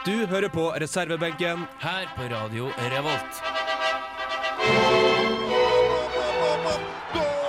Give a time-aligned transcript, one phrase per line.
[0.00, 1.66] Du hører på reservebenken.
[1.80, 3.40] Her på Radio Revolt.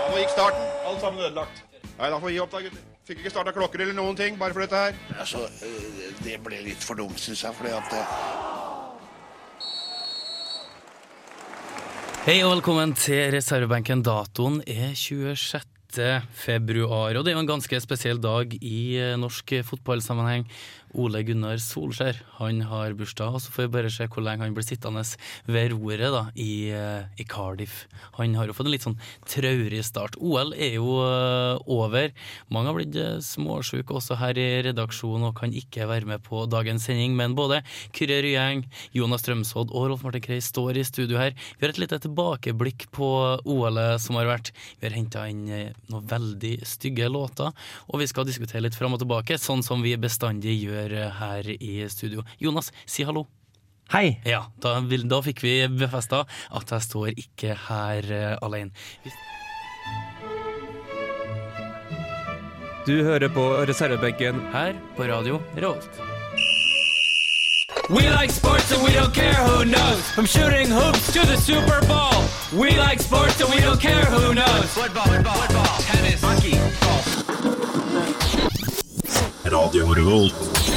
[0.10, 0.66] Nå gikk starten.
[0.90, 1.62] Alt sammen ødelagt.
[1.96, 2.82] Nei, da får vi gi opp, da, gutter.
[3.08, 5.00] Fikk ikke starta klokker eller noen ting, bare for dette her.
[5.16, 8.06] Altså, øh, det ble litt for dumt, syns jeg, fordi at øh,
[12.28, 14.04] Hei og velkommen til reservebenken.
[14.04, 15.64] Datoen er 26.
[16.36, 20.44] februar, og det er jo en ganske spesiell dag i eh, norsk fotballsammenheng.
[21.00, 24.56] Ole Gunnar Solskjær han har bursdag, og så får vi bare se hvor lenge han
[24.56, 25.04] blir sittende
[25.48, 27.86] ved roret da, i, eh, i Cardiff.
[28.18, 30.18] Han har jo fått en litt sånn traurig start.
[30.20, 32.12] OL er jo eh, over.
[32.52, 36.44] Mange har blitt uh, småsjuke også her i redaksjonen og kan ikke være med på
[36.52, 37.62] dagens sending, men både
[37.96, 38.66] Kyrre Ryeng,
[38.98, 41.36] Jonas Strømsodd og Rolf Martin Krei står i studio her.
[41.58, 43.12] Vi har et lite tilbakeblikk på
[43.46, 44.54] OL-et som har vært.
[44.80, 47.54] Vi har henta inn eh, noen veldig stygge låter,
[47.88, 51.52] og vi skal diskutere litt fram og tilbake, sånn som vi bestandig gjør eh, her
[51.60, 52.24] i studio.
[52.40, 53.28] Jonas, si hallo.
[53.92, 54.22] Hei!
[54.26, 56.24] Ja, da, da fikk vi befesta
[56.56, 58.72] at jeg står ikke her uh, alene.
[59.04, 59.14] Hvis
[62.88, 64.40] Du hører på reservebenken.
[64.54, 65.90] her på Radio Revolt.
[67.90, 70.02] We like sports and we don't care who knows.
[70.16, 72.24] From shooting hoops to the Super Bowl.
[72.54, 74.66] We like sports and we don't care who knows.
[74.74, 77.06] Football, football, football, tennis, hockey, golf.
[79.46, 80.71] Radio Revolt.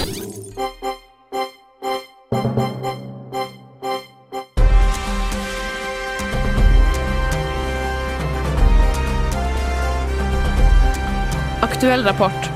[11.84, 12.50] Aktuell rapport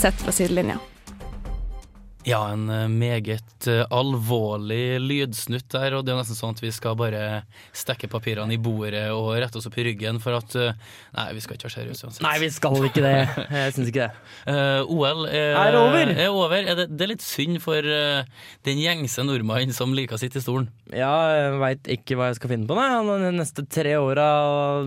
[0.00, 0.78] sett fra sidelinja.
[2.24, 6.70] Ja, en eh, meget eh, alvorlig lydsnutt der, og det er nesten sånn at vi
[6.72, 7.42] skal bare
[7.76, 10.72] stekke papirene i bordet og rette oss opp i ryggen for at eh,
[11.18, 12.24] Nei, vi skal ikke være seriøse uansett.
[12.24, 13.14] Nei, vi skal ikke det.
[13.58, 14.26] Jeg syns ikke det.
[14.48, 16.16] Uh, OL er, Er over.
[16.16, 16.58] Er over.
[16.64, 18.24] Er det, det er litt synd for uh,
[18.64, 20.72] den gjengse nordmannen som liker å sitte i stolen.
[20.88, 22.88] Ja, jeg veit ikke hva jeg skal finne på nei.
[23.28, 24.30] De neste tre åra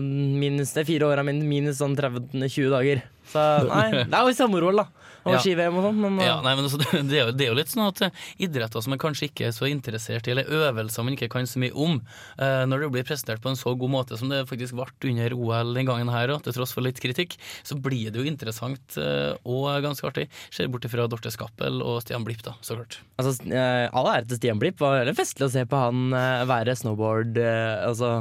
[0.02, 3.10] minus de fire åra mine minus sånn 30-20 dager.
[3.32, 4.86] Så nei, det er jo samme roll, da.
[5.26, 5.38] Og Ja.
[5.42, 6.78] ski-VM og sånn, men Ja, nei, men altså,
[7.10, 9.48] det, er jo, det er jo litt sånn at eh, idretter som man kanskje ikke
[9.48, 11.96] er så interessert i, eller øvelser man ikke kan så mye om,
[12.38, 15.34] eh, når det blir presentert på en så god måte som det faktisk ble under
[15.34, 17.34] OL den gangen her, og til tross for litt kritikk,
[17.66, 20.28] så blir det jo interessant eh, og ganske artig.
[20.54, 23.00] Ser bort ifra Dorte Skappel og Stian Blipp, da, så klart.
[23.18, 24.78] altså, eh, all ære til Stian Blipp.
[24.78, 28.12] Var veldig festlig å se på han eh, være snowboard eh, Altså,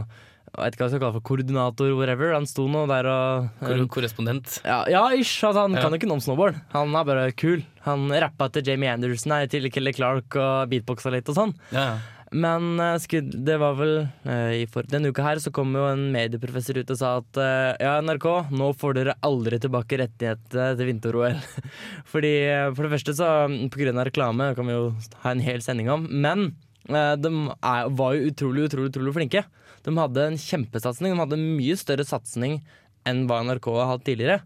[0.56, 2.34] jeg vet ikke hva jeg skal kalle for koordinator, whatever.
[2.34, 4.60] Han sto nå der og Kor korrespondent.
[4.64, 5.44] Ja, ja ish.
[5.44, 5.82] Altså, han Ja.
[5.84, 6.60] kan jo ikke noe om snowboard.
[6.74, 7.64] Han er bare kul.
[7.86, 11.56] Han rappa til Jamie Anderson nei, til Kelly Clark og beatboxa litt og sånn.
[11.72, 11.98] Ja, ja.
[12.36, 13.94] Men eh, det var vel
[14.26, 17.40] eh, i for, Denne uka her så kom jo en medieprofessor ut og sa at
[17.40, 21.38] eh, ja, NRK, nå får dere aldri tilbake rettighetene til vinter-OL.
[22.12, 24.90] Fordi eh, For det første så av reklame kan vi jo
[25.24, 26.08] ha en hel sending om.
[26.10, 26.50] Men
[26.90, 29.46] eh, de er, var jo utrolig, utrolig, utrolig flinke.
[29.86, 31.14] De hadde en kjempesatsing.
[31.14, 32.60] De hadde en mye større satsing
[33.06, 34.42] enn hva NRK har hatt tidligere.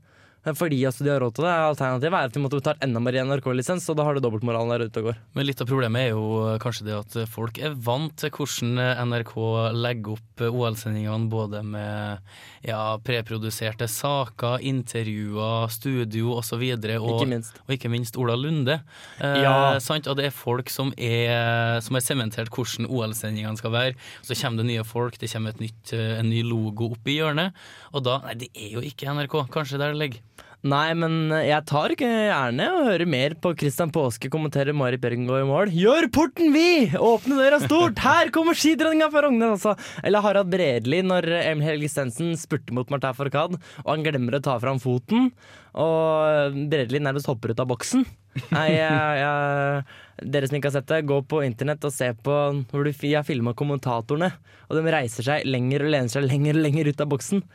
[0.46, 1.54] Eh, Fordi altså, de har råd til det.
[1.70, 4.72] Alternativet er at de måtte betale enda mer i NRK-lisens, og da har du dobbeltmoralen
[4.72, 5.18] der ute og går.
[5.36, 6.24] Men litt av problemet er jo
[6.54, 9.34] eh, kanskje det at folk er vant til hvordan eh, NRK
[9.76, 12.24] legger opp eh, OL-sendingene både med
[12.68, 16.64] ja, preproduserte saker, intervjuer, studio osv.
[17.00, 17.60] Og, minst.
[17.68, 18.80] og ikke minst Ola Lunde.
[19.20, 19.78] Eh, Ja.
[19.80, 20.08] sant?
[20.08, 23.96] Og det er folk som er som er sementert hvordan OL-sendingene skal være.
[24.26, 27.54] Så kommer det nye folk, det kommer nytt, eh, en ny logo opp i hjørnet.
[27.94, 29.36] Og da Nei, det er jo ikke NRK.
[29.54, 30.20] Kanskje der det ligger.
[30.68, 35.48] Nei, men jeg tar gjerne og hører mer på Christian Påske kommentere Marit Bjergengård i
[35.48, 35.70] mål.
[35.72, 36.98] Gjør porten vid!
[37.00, 38.02] Åpne døra stort!
[38.04, 39.78] Her kommer skidronninga fra Rognes, altså!
[40.04, 43.56] Eller Harald Bredli når Emil Helge Stensen spurter mot Martin Farkad,
[43.86, 45.32] og han glemmer å ta fram foten,
[45.80, 48.04] og Bredli nærmest hopper ut av boksen.
[48.52, 52.40] Nei, jeg, jeg, dere som ikke har sett det, gå på internett og se på
[52.68, 54.34] hvor jeg har filma kommentatorene,
[54.68, 57.48] og de reiser seg lenger og lener seg lenger og lenger ut av boksen.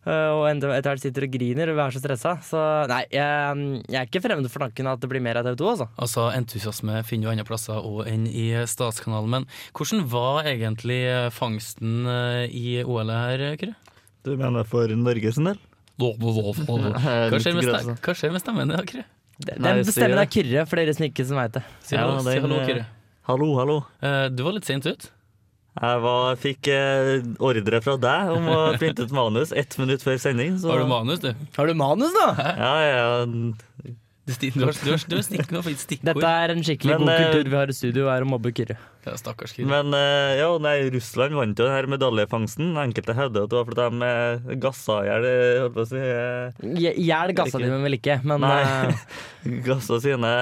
[0.00, 2.30] Uh, og etter hvert sitter og griner og er så stressa.
[2.46, 5.58] Så nei, jeg, jeg er ikke fremmed for tanken at det blir mer av TV
[5.60, 5.86] 2, altså.
[6.00, 9.34] Altså, Entusiasme finner jo andre plasser òg enn i Statskanalen.
[9.34, 11.02] Men hvordan var egentlig
[11.36, 13.76] fangsten eh, i OL her, Kyrre?
[14.24, 15.60] Du mener for Norge sin del?
[16.00, 19.06] Hva skjer med, stemmen din, Kyrre?
[19.44, 21.64] Den stemmen er Kyrre, for dere som ikke veit det.
[21.84, 22.88] Si Ja, hallo, si hallo eh, Kyrre.
[23.28, 23.76] Hallo, hallo.
[24.00, 25.10] Eh, Du var litt sent ut.
[25.70, 30.18] Jeg var, fikk eh, ordre fra deg om å printe ut manus ett minutt før
[30.18, 30.58] sending.
[30.58, 31.30] Så, Har du manus, du?
[31.56, 32.30] Har du manus, da?
[32.58, 33.04] Ja, ja,
[34.30, 36.04] Du, du har, du har, du har stikkord.
[36.06, 38.52] Dette er en skikkelig Men, god eh, kultur vi har i studio, er å mobbe
[38.54, 38.76] Kyrre.
[39.06, 39.70] Ja, stakkars Kyrre.
[39.70, 42.74] Men eh, ja, nei, Russland vant jo denne medaljefangsten.
[42.82, 45.90] Enkelte hevder at det var fordi de eh, gassa i hjel eh, holdt på å
[45.90, 48.62] si, eh, hjel gassa de vel ikke, men Nei.
[48.68, 49.04] eh,
[49.70, 50.32] Gassa sine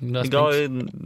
[0.00, 0.44] ga.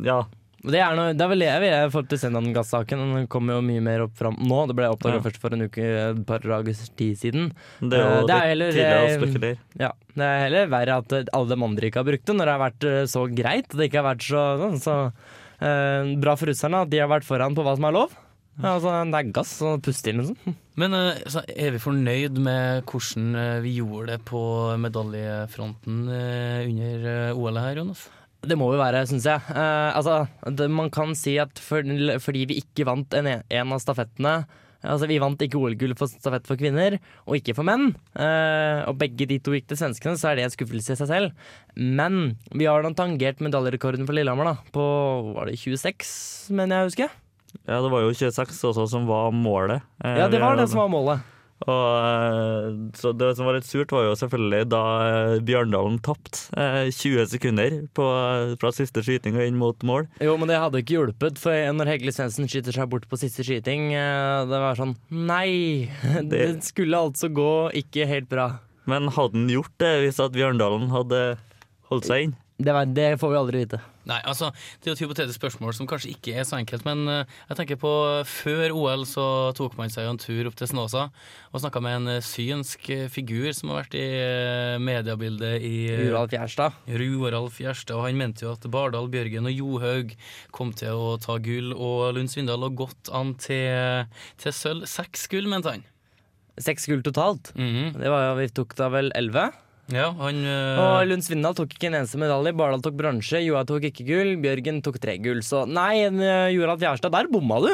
[0.06, 0.22] Ja,
[0.64, 3.00] Det er, noe, det er vel det jeg vil i forhold til Sendan-gassaken.
[3.18, 4.62] Den kommer jo mye mer opp fram nå.
[4.70, 5.24] Det ble oppdaga Ja.
[5.26, 7.50] først for en uke, et par dagers tid siden.
[7.84, 9.56] Det er Eh, jo det er heller, tidlig å eh.
[9.84, 12.44] Ja, Det er heller verre at eh, alle de andre ikke har brukt det, når
[12.48, 13.68] det har vært så greit.
[13.68, 14.96] Det ikke har vært så, sånn, så
[15.60, 18.16] eh, bra for russerne at de har vært foran på hva som er lov.
[18.62, 20.54] Ja, altså, det er gass og puste inn sånn.
[20.78, 23.34] Men altså, er vi fornøyd med hvordan
[23.64, 24.40] vi gjorde det på
[24.78, 28.08] medaljefronten under OL her, Jonas?
[28.48, 29.40] Det må vi være, syns jeg.
[29.54, 31.82] Eh, altså, det, man kan si at for,
[32.22, 34.44] fordi vi ikke vant en, en av stafettene
[34.84, 37.94] Altså, Vi vant ikke OL-gull for stafett for kvinner, og ikke for menn.
[38.20, 41.08] Eh, og begge de to gikk til svenskene, så er det en skuffelse i seg
[41.08, 41.30] selv.
[41.72, 44.56] Men vi har da tangert medaljerekorden for Lillehammer, da.
[44.76, 44.84] På
[45.38, 47.08] var det 26, mener jeg å huske.
[47.64, 49.80] Ja, det var jo 26 også som var målet.
[50.04, 51.24] Eh, Ja, det var det som var målet.
[51.62, 52.66] Og, eh,
[52.98, 57.30] så det som var litt surt, var jo selvfølgelig da eh, Bjørndalen tapte eh, 20
[57.30, 58.08] sekunder på,
[58.60, 60.08] fra siste skyting og inn mot mål.
[60.24, 63.46] Jo, men det hadde ikke hjulpet, for når Hegle Svendsen skyter seg bort på siste
[63.46, 65.88] skyting, det var sånn Nei!
[66.34, 68.48] Det skulle altså gå ikke helt bra.
[68.90, 71.24] Men hadde han gjort det hvis at Bjørndalen hadde
[71.90, 72.38] holdt seg inn?
[72.58, 73.80] Det, var, det får vi aldri vite.
[74.04, 77.06] Nei, altså, Det er jo et hypotetisk spørsmål som kanskje ikke er så enkelt, men
[77.08, 77.92] eh, jeg tenker på
[78.28, 79.24] før OL så
[79.56, 83.06] tok man seg en tur opp til Snåsa og snakka med en eh, synsk eh,
[83.12, 86.76] figur som har vært i eh, mediebildet i eh, Urald Fjerstad.
[86.90, 90.14] Roald Fjerstad, og han mente jo at Bardal, Bjørgen og Johaug
[90.54, 94.04] kom til å ta gull, og Lund Svindal lå godt an til,
[94.42, 94.88] til sølv.
[94.90, 95.84] Seks gull, mente han.
[96.60, 97.50] Seks gull totalt.
[97.58, 97.96] Mhm.
[97.98, 99.48] Det var, vi tok da vel elleve.
[99.92, 102.54] Ja, han eh, Og Lund Svindal tok ikke en eneste medalje.
[102.56, 105.42] Bardal tok bronse, Joa tok ikke gull, Bjørgen tok tre gull.
[105.44, 107.72] Så nei, eh, Jorald Fjerstad, der bomma du!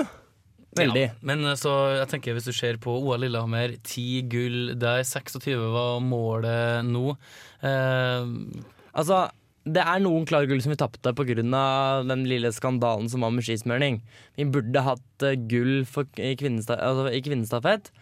[0.78, 1.02] Veldig.
[1.08, 5.02] Ja, men eh, så jeg tenker hvis du ser på OL Lillehammer, ti gull der,
[5.06, 7.14] 26 var målet nå.
[7.62, 9.28] Eh, Altså,
[9.70, 11.36] det er noen klare gull som vi tapte pga.
[11.38, 14.00] den lille skandalen som var med skismørning.
[14.34, 17.92] Vi burde hatt gull for, i, kvinnesta, altså, i kvinnestafett.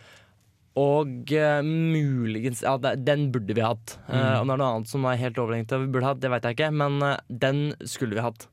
[0.78, 3.96] Og uh, muligens Ja, den burde vi hatt.
[4.06, 6.46] Eh, om det er noe annet som er helt overlegent vi burde hatt, det vet
[6.46, 8.46] jeg ikke, men uh, den skulle vi hatt.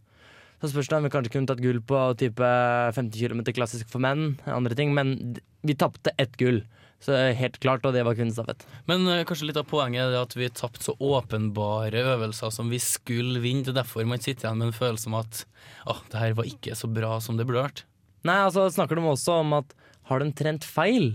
[0.63, 2.47] Så spørs det om vi kanskje kunne tatt gull på type
[2.95, 5.35] 50 km klassisk for menn, andre ting, men
[5.67, 6.63] vi tapte ett gull.
[7.03, 8.63] Så helt klart, og det var kvinnestafett.
[8.87, 12.79] Men kanskje litt av poenget er det at vi tapte så åpenbare øvelser som vi
[12.81, 13.65] skulle vinne.
[13.67, 15.43] Det er derfor man sitter igjen med en følelse om at
[15.91, 17.83] oh, det her var ikke så bra som det burde vært.
[18.25, 19.75] Nei, altså snakker de også om at
[20.09, 21.13] har de trent feil?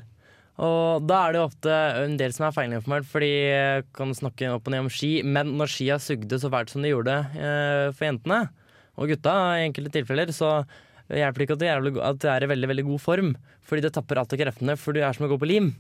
[0.61, 4.51] Og da er det jo ofte en del som er feilinformert, fordi de kan snakke
[4.53, 7.89] opp og ned om ski, men når skia sugde så fælt som de gjorde eh,
[7.95, 8.43] for jentene,
[9.01, 10.59] og gutta i enkelte tilfeller, så
[11.09, 13.33] hjelper det ikke at du er, i veldig, veldig god form,
[13.65, 15.73] fordi det tapper alt av kreftene, for du er som å gå på lim.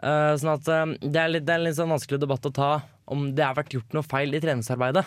[0.00, 2.54] Eh, sånn at eh, det er litt, det er en litt sånn vanskelig debatt å
[2.54, 2.72] ta
[3.12, 5.04] om det har vært gjort noe feil i treningsarbeidet.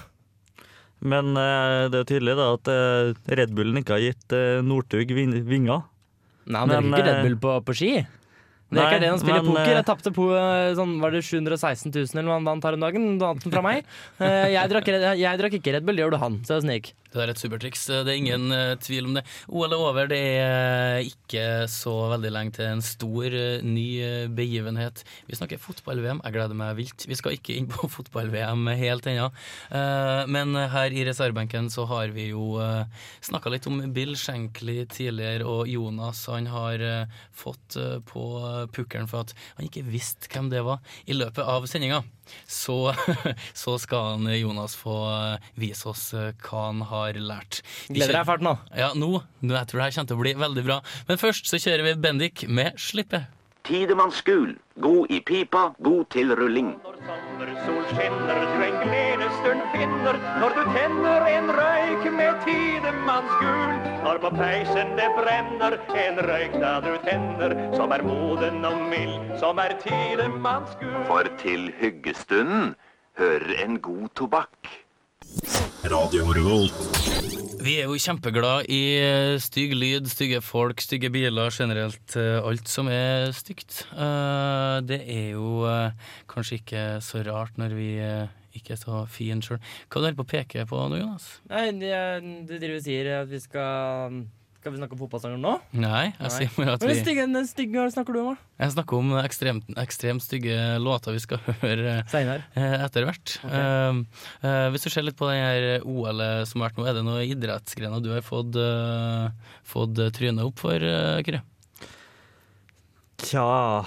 [1.02, 4.62] Men eh, det er jo tydelig da at eh, Red Bullen ikke har gitt eh,
[4.62, 5.88] Northug vinger.
[6.46, 7.94] Nei, han Men, ikke Red eh, Bull på, på ski.
[8.72, 9.68] Det er nei, ikke det han spiller men, poker.
[9.68, 12.78] eh, Jeg tapte po eh, sånn, var det 716 000 eller noe han vant her
[12.78, 13.10] om dagen.
[13.20, 13.84] Du vant den fra meg.
[14.24, 14.88] Eh, Jeg drakk,
[15.20, 16.40] jeg drakk ikke Red Bull, det gjorde han.
[16.48, 16.92] Så jeg snik.
[17.12, 17.86] Det er et supertriks.
[17.92, 19.26] Det er ingen uh, tvil om det.
[19.50, 20.10] OL er over.
[20.12, 25.04] Det er ikke så veldig lenge til en stor, uh, ny eh, begivenhet.
[25.28, 26.22] Vi snakker fotball-VM.
[26.26, 27.08] Jeg gleder meg vilt.
[27.10, 29.30] Vi skal ikke inn på fotball-VM helt ennå.
[29.72, 32.56] Eh, Men her i reservebenken så har vi jo
[33.24, 38.24] snakka litt om Bill Shankly tidligere, og Jonas han har eh, fått eh, på
[38.76, 40.82] pukkelen for at han ikke visste hvem det var.
[41.06, 42.02] I løpet av sendinga
[42.46, 42.94] så,
[43.64, 47.62] så skal han Jonas få eh, vise oss eh, hva han har lært.
[47.88, 48.56] De Gleder deg fælt nå.
[48.78, 50.82] Ja, nå, nå jeg tror det her kommer til å bli veldig bra.
[51.10, 53.26] Men først så kjører vi Bendik med 'Slippe'.
[53.68, 54.56] Tidemannsgul.
[54.82, 56.74] God i pipa, god til rulling.
[56.82, 58.80] Sommersol skinner, du en
[60.02, 63.74] finner når du tenner en røyk med tidemannsgul.
[64.02, 69.36] Når på peisen det brenner, en røyk da du tenner, som er moden og mild,
[69.40, 71.04] som er tidemannsgul.
[71.10, 72.74] For til hyggestunden
[73.22, 74.74] hører en god tobakk.
[77.62, 82.68] Vi er jo kjempeglad i eh, stygg lyd, stygge folk, stygge biler, generelt eh, alt
[82.70, 83.84] som er stygt.
[83.94, 85.62] Eh, Det er jo
[86.26, 87.90] kanskje ikke så rart når vi
[88.58, 89.60] ikke så fin sjøl.
[89.88, 91.26] Hva er du holder på å peke på nå, Jonas?
[91.52, 94.22] Nei, du driver og sier at vi skal
[94.62, 95.54] Skal vi snakke om fotballsanger nå?
[95.74, 98.50] Nei, jeg sier bare at vi stygge, stygge snakker du om, da?
[98.62, 102.46] Jeg snakker om ekstremt, ekstremt stygge låter vi skal høre Seinar.
[102.54, 103.38] eh, etter hvert.
[103.42, 103.64] Okay.
[103.64, 107.00] Uh, uh, hvis du ser litt på den her OL-et som har vært nå, er
[107.00, 109.34] det noen idrettsgrener du har fått, uh,
[109.66, 111.42] fått trynet opp for, uh, Kyrre?
[113.22, 113.86] Tja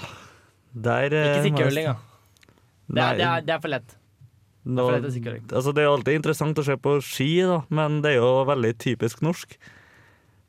[0.71, 1.95] Der eh, Ikke si må da.
[2.85, 3.95] Det det, det er for lett.
[4.65, 8.15] Nå, det er altså det er alltid interessant å se på ski, da, men det
[8.15, 9.57] er jo veldig typisk norsk.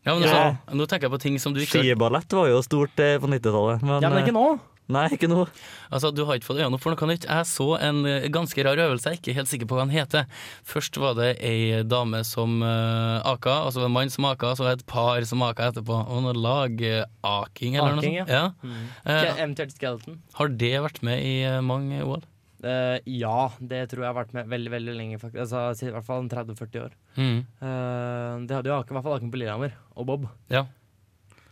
[0.06, 0.30] Ja, men Ja.
[0.30, 3.26] altså, nå tenker jeg på ting som du ikke Skiballett var jo stort eh, på
[3.28, 3.82] 90-tallet.
[3.82, 4.54] Men, Ja, men ikke nå.
[4.54, 5.48] eh, Nei, ikke nå.
[5.90, 7.26] Altså, Du har ikke fått øynene opp for noe nytt.
[7.26, 9.96] Jeg så en eh, ganske rar øvelse, jeg er ikke helt sikker på hva den
[9.96, 10.28] heter.
[10.64, 14.76] Først var det ei dame som uh, aka, altså en mann som aka, så var
[14.76, 15.98] det et par som aka etterpå.
[16.06, 18.14] Og noe lagaking eller Aking, noe sånt.
[18.14, 18.24] Ja.
[18.30, 18.52] Ja.
[18.62, 18.86] Mm.
[19.02, 22.22] Uh, har det vært med i mange OL?
[22.66, 25.18] Eh, ja, det tror jeg har vært med veldig veldig lenge.
[25.22, 25.38] faktisk.
[25.44, 26.94] Altså, I hvert fall 30-40 år.
[27.16, 27.38] Mm.
[27.62, 30.28] Uh, det hadde jo i hvert fall Aken på Lillehammer og Bob.
[30.52, 30.66] Ja.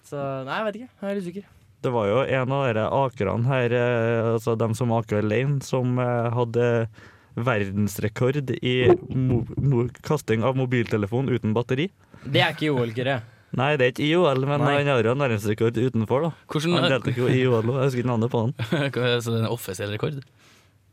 [0.05, 0.93] Så nei, jeg vet ikke.
[1.01, 1.51] Jeg er litt usikker.
[1.85, 5.99] Det var jo en av dere akerne her, eh, altså dem som aker alene, som
[6.01, 6.89] hadde
[7.37, 8.75] verdensrekord i
[9.13, 11.91] mo mo kasting av mobiltelefon uten batteri.
[12.25, 13.19] Det er ikke OL, Kyrre.
[13.55, 14.73] Nei, det er ikke IOL, men Nei.
[14.81, 16.31] han har jo en verdensrekord utenfor, da.
[16.51, 18.55] Hvordan Han deltok jo i OL òg, jeg husker ikke navnet på han.
[19.23, 20.25] Så det er en offisiell rekord?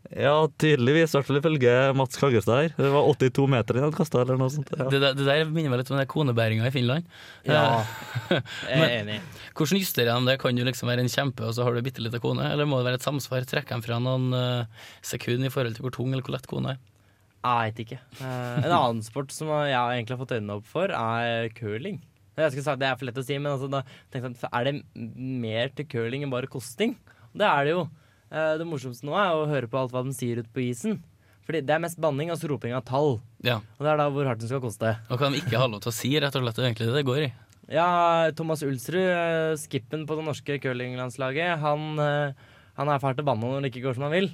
[0.09, 2.73] Ja, tydeligvis, i hvert fall ifølge Mats Kaggestad her.
[2.75, 4.71] Det var 82 meter han hadde kasta, eller noe sånt.
[4.73, 4.87] Ja.
[4.91, 7.07] Det, der, det der minner meg litt om den konebæringa i Finland.
[7.47, 7.61] Ja,
[8.31, 9.17] Eh, jeg er enig.
[9.57, 10.37] Hvordan justerer de det?
[10.41, 12.45] Kan du liksom være en kjempe, og så har du bitte lita kone?
[12.49, 13.45] Eller må det være et samsvar?
[13.47, 16.75] Trekker de fra noen uh, sekunder i forhold til hvor tung eller hvor lett kone
[16.75, 16.81] er?
[17.41, 17.99] Jeg vet ikke.
[18.21, 22.01] Uh, en annen sport som jeg egentlig har fått øynene opp for, er curling.
[22.39, 25.73] Jeg sagt Det er for lett å si, men altså, da jeg, er det mer
[25.75, 26.95] til curling enn bare kosting?
[27.37, 27.85] Det er det jo.
[28.31, 31.01] Eh, det morsomste nå er å høre på alt hva de sier ute på isen.
[31.45, 33.17] Fordi det er mest banning og så roping av tall.
[33.43, 33.59] Ja.
[33.77, 34.93] Og det er da hvor hardt den skal koste.
[35.09, 36.59] Og hva de ikke har lov til å si, rett og slett.
[36.59, 37.31] Det er egentlig det det går i.
[37.71, 37.87] Ja,
[38.35, 42.33] Thomas Ulsrud, eh, skippen på det norske curlinglandslaget, han, eh,
[42.77, 44.29] han er fæl til å banne når det ikke går som han vil.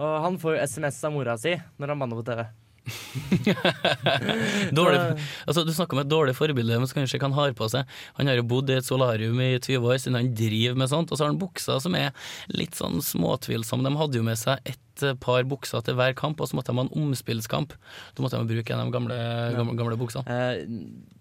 [0.00, 2.46] Og han får SMS av mora si når han banner på TV.
[4.78, 5.00] Dårlig,
[5.46, 7.88] altså, du snakker om et dårlig forbilde, men så kan du han har på seg.
[8.18, 11.10] Han har jo bodd i et solarium i 20 år siden han driver med sånt,
[11.10, 12.14] og så har han bukser som er
[12.52, 13.86] litt sånn småtvilsomme.
[13.86, 14.62] De hadde jo med seg
[15.06, 17.72] ett par bukser til hver kamp, og så måtte de ha en omspillskamp.
[18.16, 19.16] Da måtte de bruke en av de gamle,
[19.56, 20.24] gamle, gamle buksene.
[20.30, 20.62] Eh,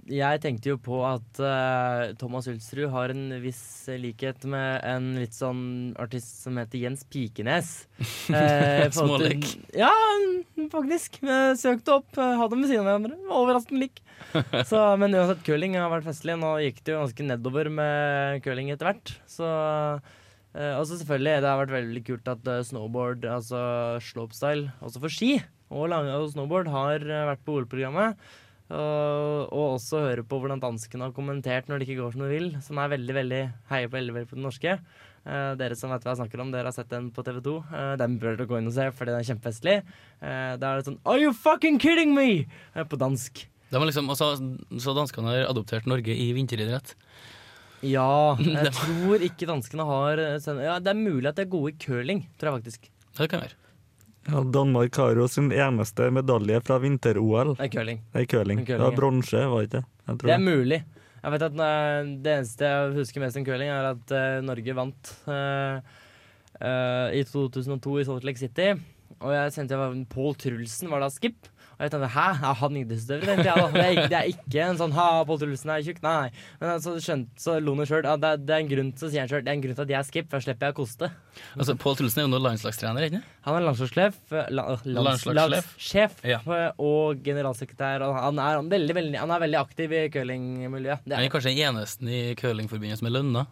[0.09, 3.61] jeg tenkte jo på at eh, Thomas Ulsrud har en viss
[4.01, 5.61] likhet med en litt sånn
[6.01, 7.73] artist som heter Jens Pikenes.
[8.29, 9.45] Eh, i Smålik.
[9.75, 9.89] Ja,
[10.71, 11.17] faktisk.
[11.57, 13.17] Søkte opp, hadde dem ved siden av hverandre.
[13.33, 14.01] Overraskende lik.
[14.69, 16.35] Så, men uansett, curling har vært festlig.
[16.39, 19.13] Nå gikk det jo ganske nedover med curling etter hvert.
[19.29, 19.49] Så
[20.57, 23.59] Og så selvfølgelig, det har vært veldig kult at eh, snowboard, altså
[24.01, 25.35] slopestyle, også for ski
[25.69, 28.17] og, lange, og snowboard, har eh, vært på OL-programmet.
[28.69, 32.29] Og, og også høre på hvordan danskene har kommentert når det ikke går som de
[32.29, 32.49] vil.
[32.61, 33.39] Som er veldig, veldig
[33.71, 34.75] heier på veldig, veldig på det norske.
[35.25, 37.55] Uh, dere som vet hva jeg snakker om, dere har sett den på TV2.
[37.71, 39.75] Uh, den bør dere gå inn og se, fordi den er kjempefestlig.
[40.21, 42.45] Uh, da er det sånn Are you fucking kidding me?
[42.75, 43.41] Eh, på dansk.
[43.73, 44.31] Har liksom, altså,
[44.81, 46.93] så danskene har adoptert Norge i vinteridrett.
[47.85, 51.73] Ja, jeg tror ikke danskene har eh, Ja, det er mulig at de er gode
[51.73, 52.89] i curling, tror jeg faktisk.
[53.19, 53.57] Det kan være.
[54.29, 57.55] Ja, Danmark har jo sin eneste medalje fra vinter-OL.
[57.57, 58.01] Det er curling.
[58.13, 58.63] Det er curling.
[58.65, 60.17] Det Det var bronse, var det ikke?
[60.25, 60.83] Det er mulig.
[61.19, 64.75] Jeg vet at eh, Det eneste jeg husker mest om curling, er at eh, Norge
[64.75, 65.79] vant uh,
[66.61, 68.71] uh, i 2002 i Salt Lake City.
[69.19, 69.79] Og jeg sendte
[70.11, 71.49] Pål Trulsen var da skip.
[71.79, 73.21] Og jeg tenkte hæ, er han idrettsutøver?
[73.29, 73.67] tenkte jeg.
[73.73, 76.01] Det er, det er ikke en sånn ha, Pål Trulsen er tjukk.
[76.03, 76.27] Nei.
[76.59, 78.03] Men så skjønte så lo han sjøl.
[78.03, 79.85] Ja, det, er- det en grunn til sier han selv, det er en grunn til
[79.85, 81.09] at jeg er skip, for da slipper jeg å koste.
[81.55, 83.21] Altså, Pål Trulsen er jo nå landslagstrener, ikke?
[83.47, 86.19] Han er landslagssjef, eh, la, lands, Landslagssjef.
[86.27, 86.41] Ja.
[86.43, 88.03] eh, og generalsekretær.
[88.09, 91.07] Og han er, veldig, veldig, han er veldig aktiv i curlingmiljøet.
[91.15, 93.45] Han er kanskje den eneste i curlingforbundet som er lønna.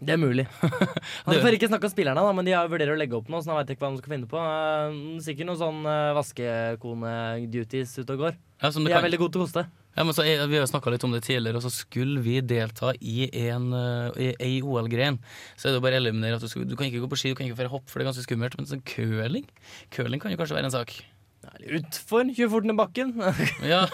[0.00, 0.46] Det er mulig.
[1.28, 3.50] Vi får ikke snakke om spillerne, da, men de vurderer å legge opp noe, så
[3.50, 4.40] nå vet jeg ikke hva de skal finne på.
[4.40, 4.94] Eh,
[5.26, 8.38] Sikkert noen sånn uh, vaskekone-duties ute og går.
[8.62, 9.66] Ja, som De er kan- veldig gode til å koste.
[9.98, 12.40] Ja, men så er, Vi har snakka litt om det tidligere, og så skulle vi
[12.40, 13.72] delta i en
[14.16, 15.18] ei OL-gren.
[15.58, 17.18] Så er det jo bare å eliminere at du, skal, du kan ikke gå på
[17.18, 18.56] ski, du kan ikke føre hopp, for det er ganske skummelt.
[18.56, 19.48] Men sånn curling
[19.90, 20.94] Curling kan jo kanskje være en sak.
[21.40, 23.12] Utfor 20 forten i bakken.
[23.72, 23.86] Ja,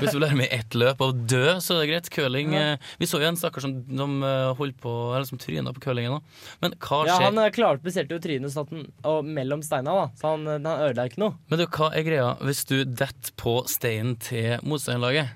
[0.00, 2.08] Hvis du være med ett løp og dø, så er det greit.
[2.14, 2.62] Curling Ja.
[2.74, 5.82] eh, Vi så jo en stakkar som, som eh, holdt på Eller som tryna på
[5.84, 6.20] curlingen Da.
[6.64, 7.12] Men hva skjer?
[7.12, 8.86] ja, han eh, klarte plasserte jo trynet sånn
[9.28, 11.36] mellom steina, da, så han, han ødela ikke noe.
[11.52, 15.32] Men du, hva er greia hvis du detter på steinen til motstanderlaget?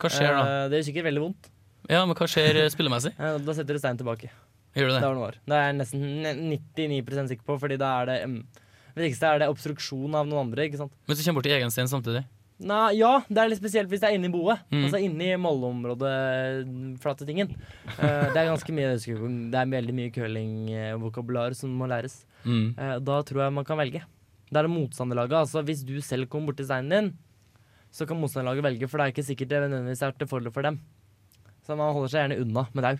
[0.00, 0.44] Hva skjer da?
[0.44, 1.50] Eh, det gjør sikkert veldig vondt.
[1.90, 3.12] Ja, men hva skjer spillemessig?
[3.46, 4.32] Da setter du steinen tilbake.
[4.78, 5.38] Gjør du Det det?
[5.50, 6.02] det er jeg nesten
[6.54, 8.36] 99% sikker på, fordi da er det um,
[8.94, 10.94] Det viktigste er det obstruksjon av noen andre, ikke sant.
[11.06, 12.24] Men du kommer bort til egen stein samtidig?
[12.60, 14.60] Nei, ja, det er litt spesielt hvis det er inni boet.
[14.68, 14.82] Mm.
[14.84, 17.48] Altså inni Molde-området-flatetingen.
[17.96, 22.28] Uh, det er ganske mye Det er veldig mye curling-vokabular som må læres.
[22.44, 22.76] Mm.
[22.76, 24.04] Uh, da tror jeg man kan velge.
[24.50, 25.40] Det er det motstanderlaget.
[25.40, 27.08] Altså Hvis du selv kommer borti steinen din,
[27.90, 30.62] så kan motstanderlaget velge, for det er ikke sikkert det nødvendigvis er til fordel for
[30.66, 30.76] dem.
[31.64, 32.62] Så man holder seg gjerne unna.
[32.74, 32.96] Men det er,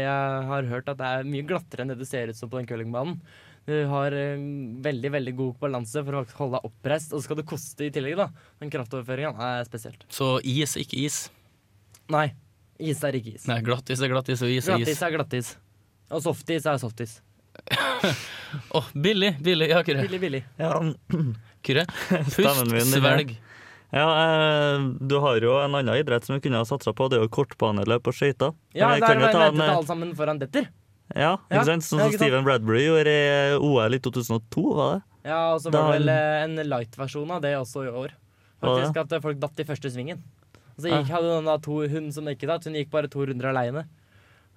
[0.00, 0.18] jeg
[0.50, 2.68] har hørt at det er mye glattere enn det det ser ut som på den
[2.70, 3.16] curlingbanen.
[3.64, 4.40] Du har eh,
[4.84, 7.92] veldig veldig god balanse for å holde deg oppreist, og så skal det koste i
[7.94, 8.18] tillegg.
[8.20, 8.28] da
[8.60, 10.04] Den kraftoverføringa er spesielt.
[10.12, 11.20] Så is er ikke is.
[12.12, 12.26] Nei,
[12.76, 13.46] is er ikke is.
[13.48, 14.84] Nei, glattis er glattis, og is er is.
[14.84, 15.54] Glattis er glattis.
[16.12, 17.16] Og softis er softis.
[18.76, 19.70] Å, billig, billig.
[19.72, 20.04] Ja, Kyrre.
[20.04, 20.44] Billig, billig.
[20.60, 20.76] Ja,
[21.64, 21.88] Kyrre.
[22.34, 23.34] Pust, svelg.
[23.94, 27.22] ja eh, du har jo en annen idrett som vi kunne ha satsa på, det
[27.22, 28.52] er jo kortbaneløp og skøyter.
[28.76, 30.68] Ja, Men der kan ta det en, alle sammen foran detter.
[31.12, 31.84] Ja, Ja, ikke sant?
[31.86, 32.14] Sånn som?
[32.16, 35.02] Steven Bradbury gjorde i OL i 2002, var det?
[35.28, 38.14] Ja, og så var det vel eh, en light-versjon av det også i år.
[38.64, 40.22] Faktisk At eh, folk datt i første svingen.
[40.74, 43.24] Og så gikk, hadde hun, da to, hun som ikke datt, hun gikk bare to
[43.28, 43.84] runder aleine.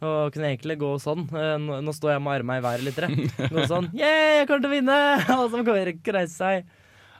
[0.02, 1.24] Og kunne egentlig gå sånn.
[1.34, 3.48] Eh, Nå, nå står jeg med armene i været litt.
[3.54, 4.98] Gå sånn Yeah, jeg kommer til å vinne!
[5.38, 6.68] Alle som kommer ikke reise seg.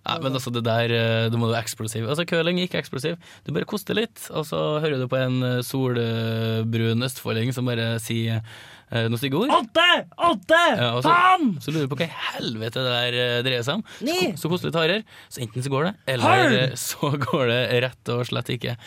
[0.08, 2.06] Nei, men altså det der, eh, du må jo eksplosiv.
[2.08, 3.18] Altså Curling ikke eksplosiv.
[3.44, 7.98] Du bare koster litt, og så hører du på en eh, solbrun østfolding som bare
[8.04, 8.52] sier eh,
[8.92, 9.52] noen stygge ord.
[9.52, 9.86] Åtte!
[10.30, 10.60] Åtte!
[10.80, 11.50] Ja, og så- Faen!
[11.62, 13.84] Så lurer du på hva i helvete det der eh, dreier seg om.
[14.08, 14.18] Ni!
[14.34, 15.06] Så, så koster det litt.
[15.34, 18.78] Så enten så går det, eller eh, så går det rett og slett ikke.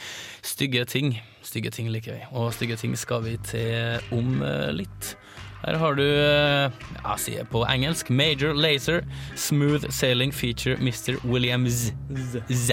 [0.42, 1.12] Stygge ting.
[1.44, 5.14] Stygge ting liker vi, og stygge ting skal vi til om eh, litt.
[5.60, 6.70] Her har du, eh,
[7.02, 9.02] ja, sier på engelsk, Major Lazer,
[9.36, 11.18] Smooth Sailing Feature Mr.
[11.28, 11.90] Williams.
[12.48, 12.72] Z.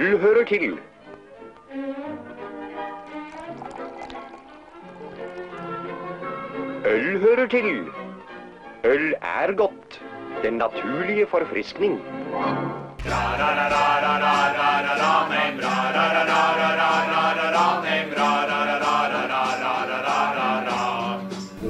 [0.00, 0.78] Øl hører til.
[6.86, 7.84] Øl hører til.
[8.84, 10.02] Øl er godt.
[10.42, 12.00] Den naturlige forfriskning.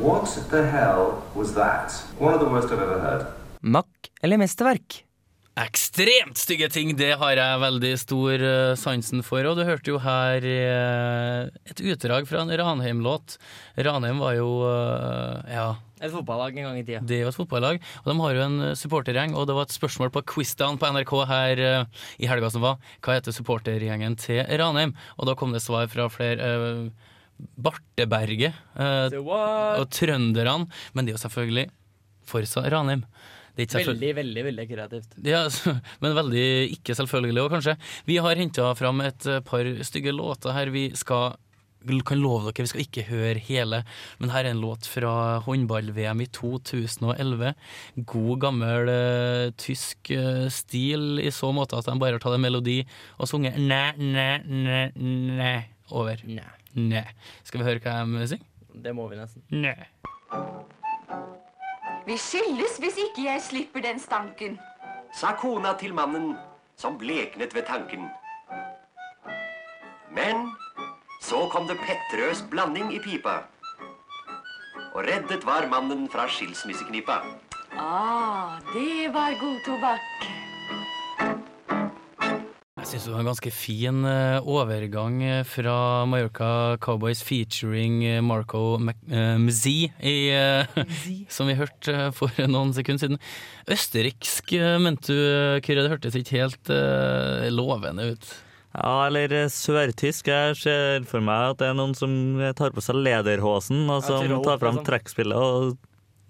[0.03, 2.05] What the hell was that?
[2.21, 3.27] One of the worst I've ever heard.
[3.63, 3.87] Makk
[4.23, 5.10] eller mesterverk?
[5.59, 9.42] Ekstremt stygge ting, det har jeg veldig stor eh, sansen for.
[9.50, 13.35] Og du hørte jo her eh, et utdrag fra en Ranheim-låt.
[13.83, 15.64] Ranheim var jo eh, ja,
[15.99, 17.00] Et fotballag en gang i tida.
[17.02, 19.35] det er jo et fotballag, og de har jo en supportergjeng.
[19.35, 21.64] Og det var et spørsmål på Quizdown på NRK her
[22.23, 22.78] i helga som var.
[23.02, 24.95] Hva heter supportergjengen til Ranheim?
[25.19, 26.54] Og da kom det svar fra flere.
[27.58, 30.71] Barteberget og trønderne.
[30.95, 31.69] Men det er jo selvfølgelig
[32.30, 33.02] Forsa Ranheim.
[33.58, 35.15] Veldig, veldig veldig kreativt.
[35.26, 37.76] ja, altså, men veldig ikke selvfølgelig òg, kanskje.
[38.08, 40.73] Vi har henta fram et eh, par stygge låter her.
[40.75, 41.36] Vi skal
[42.04, 43.78] kan love dere, vi skal ikke høre hele,
[44.21, 47.54] men her er en låt fra håndball-VM i 2011.
[48.04, 52.45] God, gammel uh, tysk uh, stil i så måte at de bare har tatt en
[52.45, 52.82] melodi
[53.17, 54.84] og sunget næ, næ, næ,
[55.41, 55.54] næ
[55.91, 56.21] over.
[56.76, 57.02] Næ.
[57.45, 58.47] Skal vi høre hva de synger?
[58.75, 59.43] det må vi nesten.
[59.50, 59.75] Næ.
[62.11, 64.57] Vi skilles hvis ikke jeg slipper den stanken.
[65.15, 66.33] Sa kona til mannen,
[66.75, 68.09] som bleknet ved tanken.
[70.11, 70.49] Men
[71.23, 73.37] så kom det petterøs blanding i pipa.
[74.91, 77.21] Og reddet var mannen fra skilsmisseknipa.
[77.79, 80.50] Ah, det var god tobakk.
[82.91, 88.81] Syns det var en ganske fin eh, overgang eh, fra Mallorca Cowboys featuring eh, Marco
[89.39, 90.67] Mzee, eh,
[91.31, 93.21] som vi hørte for noen sekunder siden.
[93.71, 95.21] Østerriksk, mente du,
[95.63, 95.85] Kyrre?
[95.87, 98.33] Det hørtes ikke helt eh, lovende ut.
[98.75, 100.33] Ja, eller sørtysk.
[100.35, 102.13] Jeg ser for meg at det er noen som
[102.59, 104.89] tar på seg lederhosen, og som tar fram liksom.
[104.91, 105.79] trekkspillet og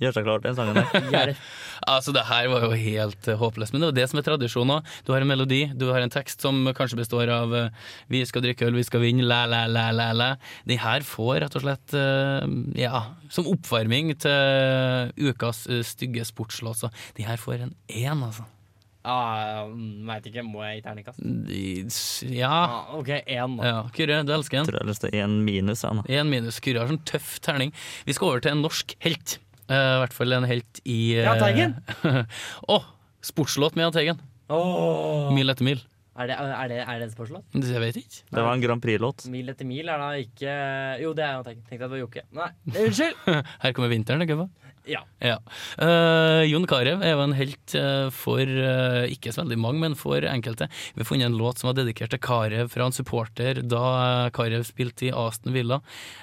[0.00, 1.34] gjør seg klar til den sangen der.
[1.88, 3.72] Altså, det her var jo helt uh, håpløst.
[3.72, 4.90] Men det er jo det som er tradisjon òg.
[5.06, 8.44] Du har en melodi, du har en tekst som kanskje består av uh, 'Vi skal
[8.44, 10.30] drikke øl, vi skal vinne', læ, læ, læ, læ, læ.
[10.68, 12.44] De her får rett og slett, uh,
[12.76, 18.44] ja, som oppvarming til ukas stygge sportslåt, så de her får en én, altså.
[19.00, 19.64] Ah,
[20.04, 21.20] Veit ikke, må jeg gi terningkast?
[22.28, 22.50] Ja.
[22.52, 23.70] Ah, OK, én, da.
[23.70, 23.78] ja.
[23.96, 25.84] Kyrre, du elsker Jeg tror jeg har lyst til én minus.
[25.88, 26.60] Én minus.
[26.60, 27.72] Kyrre har sånn tøff terning.
[28.04, 29.38] Vi skal over til en norsk helt.
[29.70, 31.76] Eh, I hvert fall en helt i eh, Jahn Teigen?
[32.74, 32.80] Å!
[33.22, 34.20] sportslåt med Jahn Teigen.
[34.50, 35.28] Oh.
[35.36, 35.82] Mil etter mil.
[36.20, 37.44] Er det, er det, er det en sportslåt?
[37.54, 38.22] Det- Jeg vet ikke.
[38.34, 39.26] Det var en Grand Prix-låt.
[39.32, 40.54] Mil etter mil er da ikke
[41.04, 41.62] Jo, det er Jahn Teigen.
[41.68, 42.24] Tenkte at det var Jokke.
[42.36, 43.20] Nei, unnskyld!
[43.62, 44.69] Her kommer vinteren, ikke sant?
[44.88, 45.02] Ja.
[45.20, 45.36] Ja.
[45.76, 49.96] Uh, Jon Carew er jo en helt eh, for uh, ikke så veldig mange, men
[49.98, 50.70] for enkelte.
[50.94, 54.64] Vi har funnet en låt som var dedikert til Carew fra en supporter da Carew
[54.66, 55.80] spilte i Aston Villa.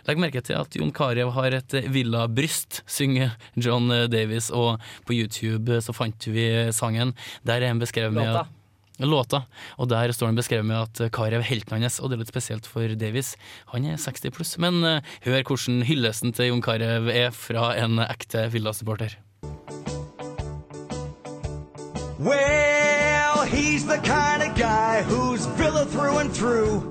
[0.10, 5.16] Legg merke til at Jon Carew har et villabryst, synger John Davies, Davis, og på
[5.18, 7.16] YouTube så fant vi sangen.
[7.48, 8.48] Der er han beskrevet med Låta.
[9.00, 9.44] Låta,
[9.78, 12.34] og der står den beskrevet med at Carew er helten hans, og det er litt
[12.34, 13.36] spesielt for Davis.
[13.74, 18.02] Han er 60 pluss, men uh, hør hvordan hyllesten til Jon Carew er fra en
[18.08, 19.20] ekte Villa-supporter.
[22.18, 26.82] Well, he's the kind of guy who's Villa through and through.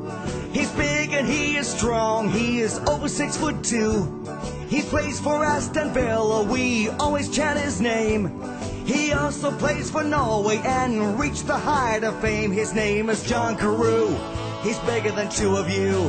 [0.52, 2.30] He's big and he is strong.
[2.30, 4.24] He is over six foot two.
[4.68, 6.44] He plays for Aston Villa.
[6.44, 8.40] We always chant his name.
[8.86, 12.52] He also plays for Norway and reached the height of fame.
[12.52, 14.16] His name is John Carew.
[14.62, 16.08] He's bigger than two of you.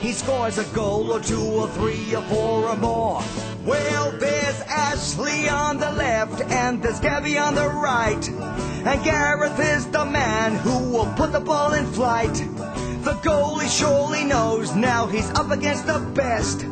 [0.00, 3.20] He scores a goal or two or three or four or more.
[3.64, 8.28] Well, there's Ashley on the left and there's Gabby on the right.
[8.28, 12.36] And Gareth is the man who will put the ball in flight.
[13.04, 16.62] The goalie surely knows now he's up against the best.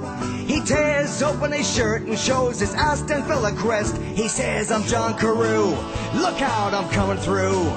[0.46, 3.98] He tears open his shirt and shows his Aston Villa crest.
[3.98, 5.76] He says, I'm John Carew.
[6.14, 7.70] Look out, I'm coming through.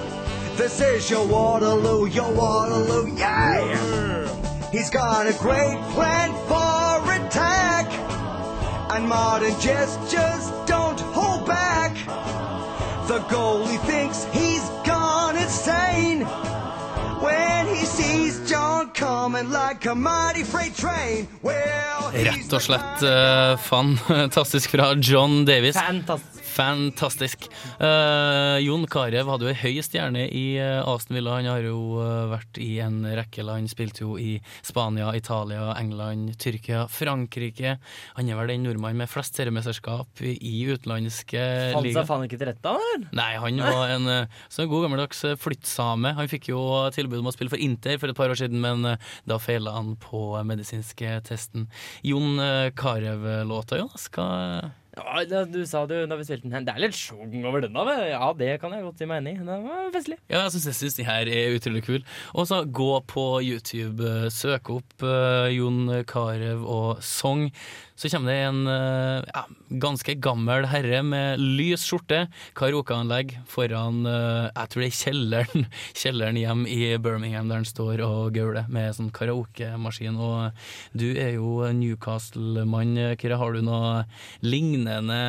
[0.56, 4.72] This is your Waterloo, your Waterloo, yeah!
[4.72, 7.92] He's got a great plan for attack.
[8.90, 11.94] And modern gestures don't hold back.
[13.10, 16.26] The goalie thinks he's gone insane.
[22.16, 25.76] Rett og slett uh, fantastisk fra John Davis.
[25.76, 26.45] Fantastisk.
[26.56, 27.50] Fantastisk.
[27.82, 31.34] Uh, Jon Carew hadde jo ei høy stjerne i eh, Aston Villa.
[31.36, 33.68] Han har jo eh, vært i en rekke land.
[33.72, 37.76] Spilte jo i Spania, Italia, England, Tyrkia, Frankrike.
[38.16, 41.76] Han er vel den nordmannen med flest seriemesterskap i utenlandske liga.
[41.76, 43.06] Fant seg faen ikke til rette, han?
[43.20, 44.10] Nei, han var en
[44.48, 46.16] sånn god gammeldags flyttsame.
[46.16, 46.64] Han fikk jo
[46.96, 48.96] tilbud om å spille for Inter for et par år siden, men
[49.28, 51.68] da feila han på medisinske testen.
[52.08, 52.40] Jon
[52.80, 54.08] Carew-låta, Jonas?
[54.16, 54.30] Hva
[54.96, 56.66] Ja, du sa det jo da vi spilte den.
[56.68, 57.96] Det er litt sjung over den, da.
[58.08, 59.48] Ja, det kan jeg godt si meg enig i.
[59.48, 60.18] Det var festlig.
[60.32, 62.04] Ja, jeg syns, jeg syns de her er utrolig kule.
[62.34, 67.50] Og så gå på YouTube, eh, søk opp uh, Jon Carew og Song.
[67.96, 69.46] Så kommer det en eh, ja,
[69.80, 72.26] ganske gammel herre med lys skjorte,
[72.60, 75.68] karaokeanlegg foran eh, Jeg tror det er kjelleren,
[76.02, 80.20] kjelleren hjem i Birmingham der han står og gauler med sånn karaokemaskin.
[80.20, 82.98] Og du er jo Newcastle-mann.
[83.22, 84.04] Kyrre, har du noe
[84.44, 85.22] lignende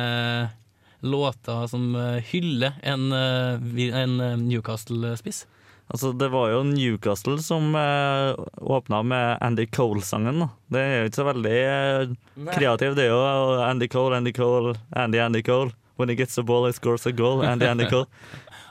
[1.07, 5.45] låter som eh, hyller en, en Newcastle-spiss?
[5.87, 10.49] Altså, det var jo Newcastle som eh, åpna med Andy Cole-sangen.
[10.67, 12.15] Det er jo ikke så veldig eh,
[12.51, 15.71] kreativ, det er jo Andy Cole, Andy Cole, Andy, Andy Cole.
[15.97, 17.41] When he gets a ball, he scores a goal.
[17.43, 18.05] Andy, Andy Cole.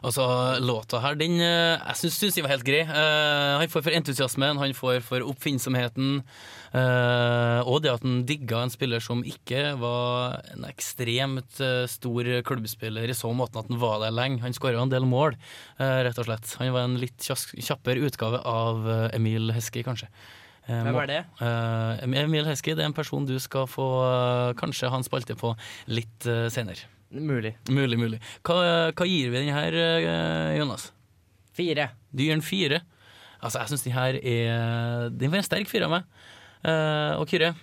[0.05, 0.27] Altså,
[0.61, 2.85] låta her, den eh, Jeg syns, syns den var helt grei.
[2.85, 6.21] Uh, han får for entusiasmen, han får for oppfinnsomheten.
[6.77, 12.29] Eh, og det at han digga en spiller som ikke var en ekstremt eh, stor
[12.47, 14.43] klubbspiller i så måten at han var der lenge.
[14.45, 15.39] Han skåra en del mål,
[15.81, 16.57] eh, rett og slett.
[16.61, 18.87] Han var en litt kjappere utgave av
[19.17, 20.11] Emil Heski, kanskje.
[20.67, 21.19] Hvem er det?
[22.03, 23.87] Emil Heski det er en person du skal få
[24.59, 25.53] kanskje ha en spalte på
[25.87, 26.89] litt senere.
[27.15, 27.53] Mulig.
[27.71, 28.19] Mulig, mulig.
[28.43, 29.79] Hva, hva gir vi den her,
[30.59, 30.89] Jonas?
[31.55, 31.93] Fire.
[32.11, 32.83] Du gir den fire?
[33.39, 36.11] Altså, jeg syns den her er Den var en sterk fire av meg.
[36.67, 37.55] Eh, og Kyrre?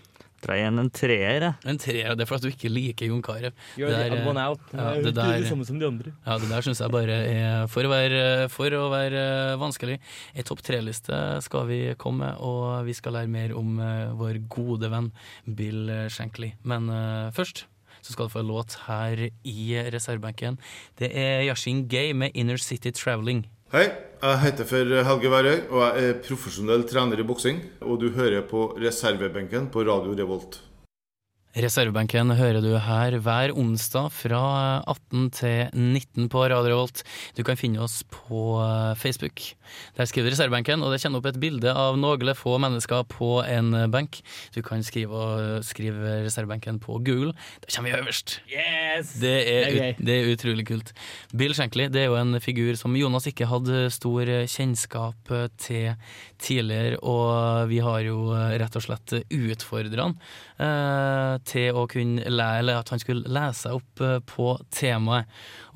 [0.44, 1.56] Dra igjen en treer, jeg.
[1.72, 2.16] En treer.
[2.20, 3.54] Det er for at du ikke liker Jon Carew.
[3.78, 4.16] Det der.
[4.18, 4.50] Ja,
[5.00, 6.12] Det er der, det samme som de andre.
[6.26, 9.24] ja, det der syns jeg bare er for å være, for å være
[9.62, 10.00] vanskelig.
[10.36, 14.42] Ei topp tre-liste skal vi komme med, og vi skal lære mer om eh, vår
[14.52, 15.14] gode venn
[15.48, 16.54] Bill Shankly.
[16.68, 17.66] Men uh, først
[18.04, 19.60] så skal du få en låt her i
[19.96, 20.60] reservebenken.
[21.00, 23.46] Det er Yashin Gay med 'Inner City Traveling'.
[23.74, 23.88] Hei,
[24.22, 27.58] jeg heter for Helge Værøy, og jeg er profesjonell trener i boksing.
[27.82, 30.60] Og du hører på reservebenken på Radio Revolt.
[31.54, 34.42] Reservebenken hører du her hver onsdag fra
[34.90, 37.04] 18 til 19 på Radio Volt.
[37.38, 39.44] Du kan finne oss på eh, Facebook.
[39.94, 43.70] Der skriver Reservebenken, og det kommer opp et bilde av noen få mennesker på en
[43.94, 44.24] benk.
[44.56, 47.36] Du kan skrive, skrive Reservebenken på Google.
[47.62, 48.40] Da kommer vi øverst.
[48.50, 49.14] Yes!
[49.22, 50.94] Det er, Det er ut, det er utrolig kult.
[51.38, 55.94] Bill Shankly det er jo en figur som Jonas ikke hadde stor kjennskap til
[56.42, 60.18] tidligere, og vi har jo rett og slett utfordra han
[60.58, 65.32] eh, til å kunne lære, eller at han skulle lese seg opp eh, på temaet.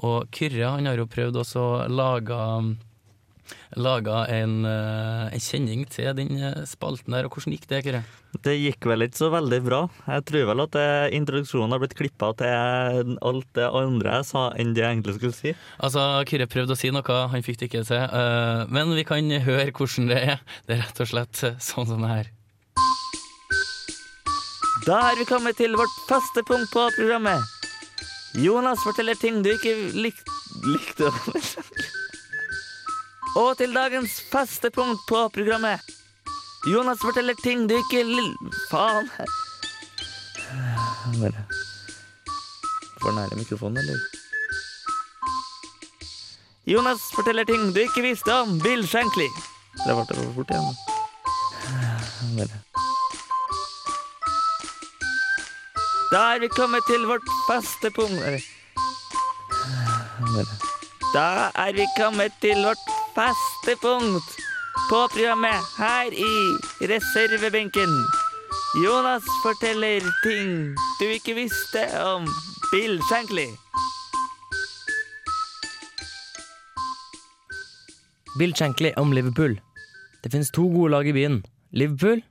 [0.07, 2.43] Og Kyrre han har jo prøvd også å lage
[3.79, 8.01] Laga en, eh, en kjenning til den eh, spalten der, og hvordan gikk det, Kyrre?
[8.43, 9.79] Det gikk vel ikke så veldig bra.
[10.03, 10.75] Jeg tror vel at
[11.15, 15.37] introduksjonen har blitt klippa til alt det andre jeg sa, enn det jeg egentlig skulle
[15.37, 15.55] si.
[15.79, 18.17] Altså, Kyrre prøvde å si noe, han fikk det ikke til.
[18.67, 20.43] men vi kan høre hvordan det er.
[20.67, 22.33] Det er rett og slett sånn som det her.
[24.87, 27.43] Da er vi kommet til vårt faste punkt på programmet.
[28.39, 30.15] Jonas forteller ting du ikke lik
[30.63, 31.11] likte.
[33.35, 35.83] Og til dagens faste punkt på programmet.
[36.71, 38.31] Jonas forteller ting du ikke li...
[38.71, 39.11] Faen.
[41.19, 41.43] Bare
[43.03, 43.99] For nære mikrofonen, eller?
[46.67, 49.27] Jonas forteller ting du ikke visste om Bill Shankly.
[49.83, 50.71] Det ble for fort igjen.
[52.39, 52.76] Bare.
[56.17, 58.45] Da er vi kommet til vårt faste punkt.
[61.13, 64.31] Da er vi kommet til vårt faste punkt
[64.89, 66.31] på programmet her i
[66.89, 67.93] reservebenken.
[68.81, 72.25] Jonas forteller ting du ikke visste om
[72.71, 73.45] Bill Shankly.
[78.39, 79.59] Bill Shankly om Liverpool.
[80.23, 81.43] Det finnes to gode lag i byen.
[81.77, 82.25] Liverpool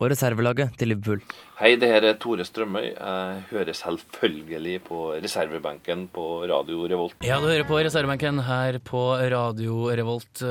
[0.00, 1.22] og reservelaget til Liverpool.
[1.58, 2.84] Hei, det her er Tore Strømøy.
[2.92, 7.16] Jeg hører selvfølgelig på reservebenken på Radio Revolt.
[7.26, 9.00] Ja, du hører på reservebenken her på
[9.32, 10.44] Radio Revolt.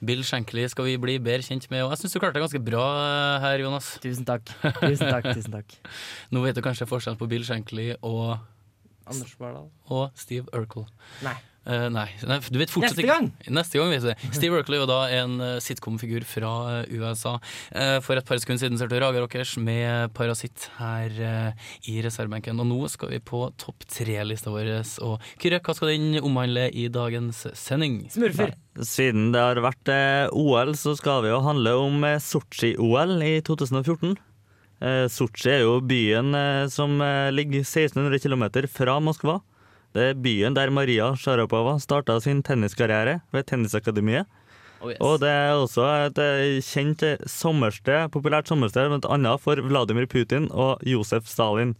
[0.00, 2.62] Bill Shankly skal vi bli bedre kjent med, og jeg syns du klarte det ganske
[2.64, 2.86] bra
[3.44, 3.90] her, Jonas.
[4.00, 4.48] Tusen takk.
[4.80, 5.76] Tusen takk, tusen takk.
[6.32, 8.38] Nå vet du kanskje forskjellen på Bill Shankly og
[9.04, 9.68] Anders Bardal.
[9.92, 10.88] og Steve Urkel.
[11.26, 11.36] Nei.
[11.64, 12.08] Eh, nei.
[12.28, 13.30] nei, du vet fortsatt Neste gang!
[13.48, 14.26] Neste gang vet du.
[14.36, 16.50] Steve Urkel er jo da en uh, sitcom-figur fra
[16.84, 17.38] uh, USA.
[17.72, 21.54] Eh, for et par sekunder siden så hørte Raga Rockers med 'Parasitt' her
[21.88, 22.60] i reservebenken.
[22.60, 24.74] Og nå skal vi på topp tre-lista vår.
[25.06, 28.02] Og Kyrre, hva skal den omhandle i dagens sending?
[28.12, 28.54] Smurfer.
[28.84, 29.88] Siden det har vært
[30.34, 34.16] OL, så skal vi jo handle om Sotsji-OL i 2014.
[34.84, 36.36] Eh, Sotsji er jo byen
[36.72, 37.00] som
[37.32, 39.40] ligger 1600 km fra Moskva.
[39.94, 44.26] Det er byen der Maria Sharapova starta sin tenniskarriere ved Tennisakademiet.
[44.82, 44.98] Oh, yes.
[45.00, 50.50] Og det er også et eh, kjent eh, sommersted, populært sommersted annet for Vladimir Putin
[50.50, 51.76] og Josef Stalin.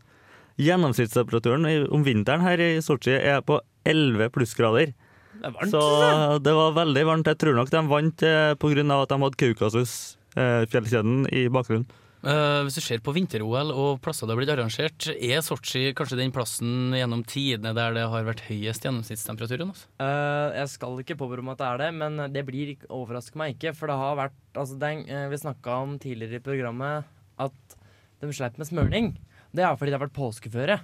[0.62, 4.94] Gjennomsnittstemperaturen om vinteren her i Sotsji er på 11 plussgrader.
[5.35, 7.27] Det er varmt, Så det var veldig varmt.
[7.27, 8.55] Jeg tror nok de vant pga.
[8.55, 11.90] på grunn av at de hadde Kaukasus, eh, fjellkjeden, i bakgrunnen.
[12.24, 16.16] Eh, hvis du ser på vinter-OL og plasser det har blitt arrangert, er Sotsji kanskje
[16.22, 19.60] den plassen gjennom tidene der det har vært høyest gjennomsnittstemperatur?
[19.60, 19.84] Jonas?
[20.00, 23.58] Eh, jeg skal ikke påberope meg at det er det, men det blir overrasker meg
[23.58, 23.74] ikke.
[23.76, 27.04] For det har vært altså det, eh, Vi snakka om tidligere i programmet
[27.44, 27.78] at
[28.20, 29.14] de sleit med smørning.
[29.54, 30.80] Det er fordi det har vært påskeføre.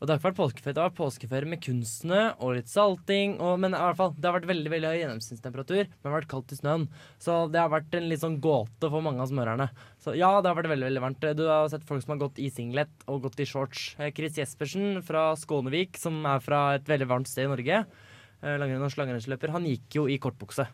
[0.00, 0.72] Og det har ikke vært påskeferie.
[0.72, 3.34] det har vært påskeføre med kunstsnø og litt salting.
[3.36, 6.14] Og, men i hvert fall, det har vært veldig veldig høy gjennomsnittstemperatur, men det har
[6.14, 6.86] vært kaldt i snøen.
[7.20, 9.66] Så det har vært en litt sånn gåte for mange av smørerne.
[10.00, 11.26] Så ja, det har vært veldig veldig varmt.
[11.36, 13.90] Du har sett folk som har gått i singlet og gått i shorts.
[14.00, 18.56] Eh, Chris Jespersen fra Skånevik, som er fra et veldig varmt sted i Norge, eh,
[18.56, 20.64] langrenn- og slangerensløper, han gikk jo i kortbukse.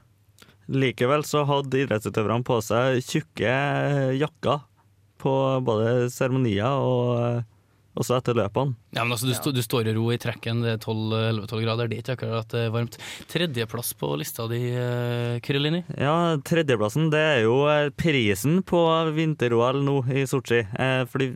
[0.71, 3.51] Likevel så hadde idrettsutøverne på seg tjukke
[4.23, 4.63] jakker
[5.19, 5.37] på
[5.67, 7.45] både seremonier og
[7.97, 8.77] eh, også etter løpene.
[8.93, 11.89] Ja, men altså, du, sto- du står i ro i trekken, det er 12-11-12 grader,
[11.89, 12.99] det er ikke akkurat eh, varmt.
[13.33, 15.83] Tredjeplass på lista di, uh, Krillini?
[15.97, 18.83] Ja, tredjeplassen det er jo eh, prisen på
[19.17, 20.63] vinter-OL nå i Sotsji.
[20.77, 21.33] Eh, fordi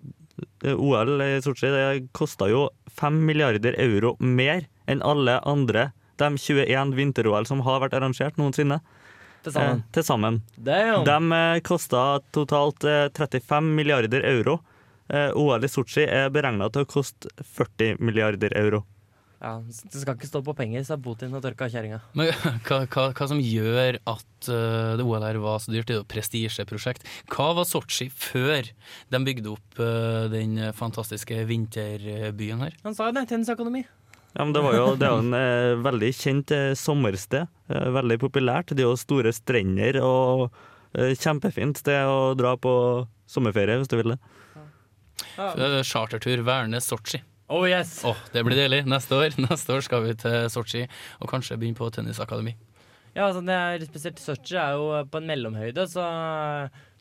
[0.67, 2.69] eh, OL i Sotsji det kosta jo
[3.01, 8.81] 5 milliarder euro mer enn alle andre de 21 vinter-OL som har vært arrangert noensinne.
[9.41, 9.79] Til sammen.
[9.81, 10.41] Eh, til sammen.
[10.61, 14.59] De eh, kosta totalt eh, 35 milliarder euro.
[15.11, 18.85] Eh, OL i Sotsji er beregna til å koste 40 milliarder euro.
[19.41, 22.03] Ja, Det skal ikke stå på penger, sa Putin og tørka kjerringa.
[22.19, 22.29] Men
[22.69, 26.03] hva, hva, hva som gjør at uh, det OL her var så dyrt, det er
[26.03, 27.09] jo prestisjeprosjekt.
[27.33, 28.69] Hva var Sotsji før
[29.09, 32.77] de bygde opp uh, den fantastiske vinterbyen her?
[32.85, 33.87] Han sa jo det, tennisakademi.
[34.33, 37.51] Ja, men det, var jo, det er jo en eh, veldig kjent eh, sommersted.
[37.71, 38.71] Eh, veldig populært.
[38.71, 40.51] Det er jo store strender og
[40.91, 42.71] kjempefint sted å dra på
[43.31, 44.17] sommerferie, hvis du vil det.
[45.39, 47.23] Eh, Chartertur Værnes-Sotsji.
[47.51, 48.01] Oh yes!
[48.07, 48.85] Åh, det blir deilig.
[48.87, 50.85] Neste år Neste år skal vi til Sotsji
[51.21, 52.55] og kanskje begynne på tennisakademi.
[53.17, 56.05] Ja, altså det er spesielt Sotsji er jo på en mellomhøyde, så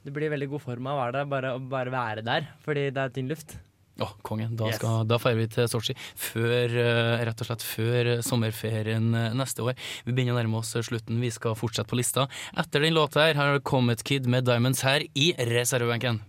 [0.03, 2.87] det blir veldig god form av å være der, bare å bare være der, fordi
[2.95, 3.57] det er tynn luft.
[3.99, 4.53] Åh, kongen.
[4.55, 4.77] Da, Yes.
[4.79, 9.33] skal, da feirer vi til Sotsji før, eh, rett og slett før eh, sommerferien eh,
[9.35, 9.75] neste år.
[10.07, 11.19] Vi begynner å nærme oss slutten.
[11.19, 12.25] Vi skal fortsette på lista.
[12.57, 16.21] Etter den låta her har Comet Kid med Diamonds her i reservebenken.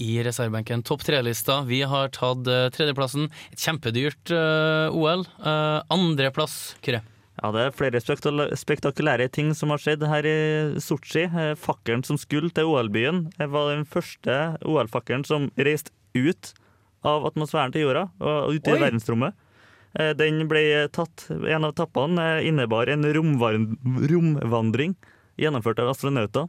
[0.00, 1.60] I reservebenken topp tre-lista.
[1.68, 3.28] Vi har tatt eh, tredjeplassen.
[3.52, 5.26] Et kjempedyrt eh, OL.
[5.44, 7.02] Uh, Andreplass, Kyrre.
[7.40, 8.00] Ja, det er flere
[8.60, 11.24] spektakulære ting som har skjedd her i Sotsji.
[11.26, 16.52] Eh, Fakkelen som skulle til OL-byen eh, var den første OL-fakkelen som reiste ut
[17.08, 18.82] av atmosfæren til jorda og ut i Oi!
[18.84, 19.34] verdensrommet.
[19.98, 24.94] Eh, Den ble tatt, En av etappene eh, innebar en romvandring
[25.40, 26.46] gjennomført av astronauter.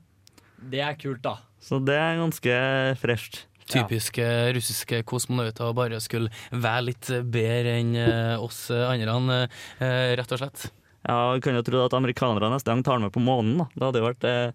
[0.69, 1.38] Det er kult, da.
[1.63, 2.56] Så det er ganske
[2.99, 3.45] fresht.
[3.71, 4.23] Typiske
[4.58, 9.45] russiske kosmonauter bare skulle være litt bedre enn eh, oss andre,
[9.80, 10.65] eh, rett og slett.
[11.08, 13.63] Ja, Vi kan jo tro at amerikanerne neste gang tar med på månen.
[13.63, 14.52] Da Det hadde jo vært eh,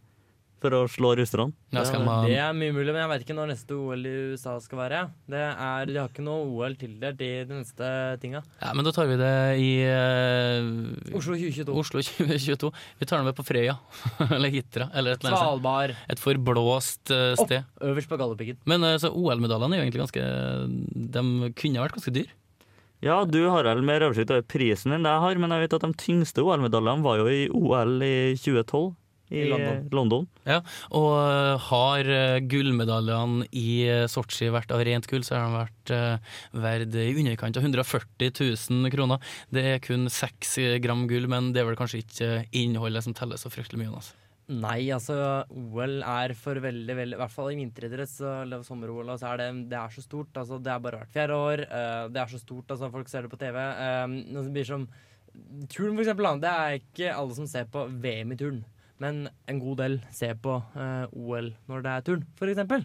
[0.62, 1.52] for å slå russerne.
[1.70, 4.58] Ja, man- Det er mye mulig, men jeg vet ikke når neste OL i USA
[4.60, 5.00] skal være.
[5.28, 7.90] Det er, de har ikke noe OL tildelt i de neste
[8.20, 8.42] tinga.
[8.60, 11.74] Ja, men da tar vi det i uh, Oslo 2022.
[11.74, 12.72] Oslo 2022.
[12.98, 13.78] Vi tar det med på Frøya.
[14.34, 14.90] eller Hitra.
[14.94, 15.22] Eller et.
[15.22, 15.94] Svalbard.
[16.08, 17.64] Et forblåst eh, Opp, sted.
[17.80, 18.58] øverst på Galdhøpiggen.
[18.66, 20.26] Men uh, OL-medaljene er jo egentlig ganske
[21.14, 22.28] De kunne vært ganske dyr.
[23.04, 25.76] Ja, du har vel mer oversikt over prisen enn det jeg har, men jeg vet
[25.76, 28.88] at de tyngste OL-medaljene var jo i OL i 2012
[29.28, 29.80] i, I London.
[29.92, 30.28] London.
[30.48, 30.60] Ja,
[30.96, 35.58] og eh, har eh, gullmedaljene i eh, Sotsji vært av rent gull, så har de
[35.58, 39.34] vært uh, verd i underkant av 140 000 kroner.
[39.52, 43.40] Det er kun seks gram gull, men det er vel kanskje ikke innholdet som teller
[43.40, 43.92] så fryktelig mye.
[44.00, 44.16] Altså.
[44.48, 45.14] Nei, altså
[45.52, 49.42] OL er for veldig, veldig I hvert fall i vinteridrett så- eller sommer-OL, så er
[49.42, 50.32] det, det er så stort.
[50.40, 51.64] Altså, det er bare hvert fjerde år.
[51.68, 53.58] Uh, det er så stort, altså folk ser det på TV.
[53.60, 54.08] Uh,
[54.40, 54.88] det blir som
[55.68, 56.40] Turn, for eksempel.
[56.40, 58.64] Det er ikke alle som ser på VM i turn.
[59.02, 62.82] Men en god del ser på eh, OL når det er turn, eksempel.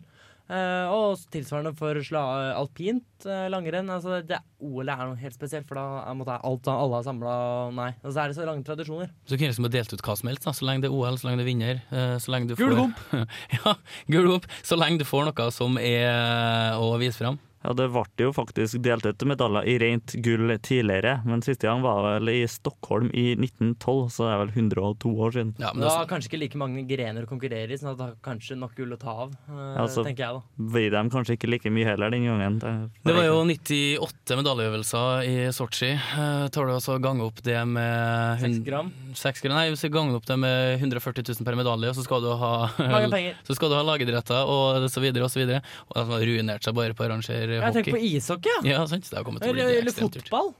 [0.52, 2.22] Eh, og tilsvarende for sla
[2.60, 3.88] alpint eh, langrenn.
[3.90, 7.36] Altså det, OL er noe helt spesielt, for da er, måtte alt, alle er samla
[7.78, 7.88] Nei.
[8.04, 9.10] Og så er det så lange tradisjoner.
[9.26, 10.54] Så kunne liksom delt ut hva som helst, da.
[10.54, 11.82] så lenge det er OL, så lenge det er vinner.
[11.96, 13.26] eh, Så lenge du Gul får
[13.58, 13.76] Ja,
[14.12, 14.50] gul gomp.
[14.62, 17.40] Så lenge du får noe som er å vise fram.
[17.64, 21.82] Ja, Det ble jo faktisk delt ut medaljer i rent gull tidligere, men siste gang
[21.82, 25.54] var vel i Stockholm i 1912, så det er vel 102 år siden.
[25.62, 28.08] Ja, Men det var kanskje ikke like mange grener å konkurrere i, sånn at det
[28.10, 30.42] har kanskje nok gull å ta av, Ja, så tenker jeg da.
[30.74, 32.60] Blir de kanskje ikke like mye heller den gangen.
[32.60, 32.74] Det,
[33.08, 35.94] Det var jo 98 medaljeøvelser i Sotsji.
[35.94, 38.92] Eh, tar du altså gange opp det med Seks hun- gram?
[39.14, 42.22] 6 gram, Nei, hvis du ganger opp det med 140 000 per medalje, så skal
[42.22, 42.54] du ha.
[43.48, 45.62] Så skal du ha lagidretter og så videre og så videre.
[45.90, 48.62] Og de har ruinert seg bare på å arrangere Jeg tenker på ishockey, ja.
[48.74, 49.06] Ja, sant.
[49.10, 50.54] Det har kommet til å bli Eller, eller fotball.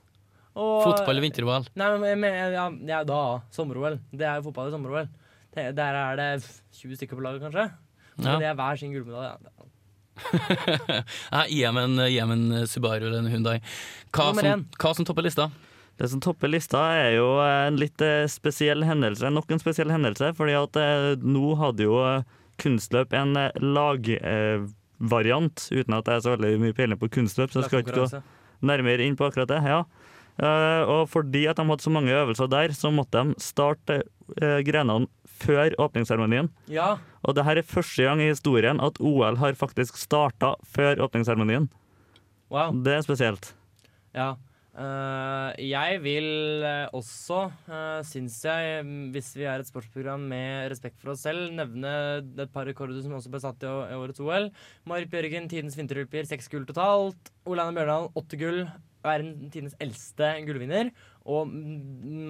[0.54, 1.66] Og- Fotball eller vinter-OL.
[1.82, 3.20] Nei, men, men ja, ja, da
[3.56, 3.98] sommer-OL.
[4.14, 5.08] Det er jo fotball i sommer-OL.
[5.54, 6.30] Der er det
[6.78, 7.66] 20 stykker på laget, kanskje.
[8.22, 8.38] Ja.
[8.38, 9.34] Det er hver sin gullmedalje.
[9.34, 9.70] Ja.
[11.50, 13.56] Gi dem en, gi dem en Subaru eller en Hundai.
[14.14, 14.28] Hva
[14.78, 15.50] hva som topper lista?
[15.98, 19.30] Det som topper lista, er jo en litt eh, spesiell hendelse.
[19.34, 22.24] Nok en spesiell hendelse, fordi at eh, nå hadde jo eh,
[22.62, 23.36] kunstløp en
[23.74, 24.10] lag...
[24.22, 24.66] eh,
[25.00, 27.98] lagvariant, uten at jeg er så veldig mye peiling på kunstløp, så jeg skal ikke
[27.98, 28.24] gå
[28.64, 29.62] nærmere inn på akkurat det.
[29.68, 29.84] ja.
[30.42, 34.00] Eh, og fordi at de hadde så mange øvelser der, så måtte de starte
[34.42, 35.06] uh, grenene
[35.44, 36.50] før åpningsseremonien.
[36.72, 36.96] Ja.
[37.22, 41.70] Og det her er første gang i historien at OL har faktisk starta før åpningsseremonien.
[42.50, 42.74] Wow.
[42.86, 43.54] Det er spesielt.
[44.16, 44.34] Ja.
[44.74, 50.72] Eh, jeg vil eh, også, uh, syns jeg, mm, hvis vi er et sportsprogram med
[50.74, 51.92] respekt for oss selv, nevne
[52.42, 54.50] et par rekorder som også ble satt i, årets OL.
[54.90, 57.30] Marit Bjørgen, tidens vinterløper, seks gull totalt.
[57.46, 58.66] Ole Bjørdal, åtte gull.
[59.06, 60.90] Verden tidens eldste gullvinner.
[61.30, 61.54] Og